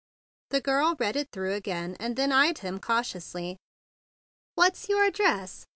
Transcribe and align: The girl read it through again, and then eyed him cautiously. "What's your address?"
The 0.49 0.61
girl 0.61 0.95
read 0.97 1.15
it 1.15 1.27
through 1.31 1.53
again, 1.53 1.95
and 1.99 2.15
then 2.15 2.31
eyed 2.31 2.57
him 2.57 2.79
cautiously. 2.79 3.57
"What's 4.55 4.89
your 4.89 5.03
address?" 5.05 5.67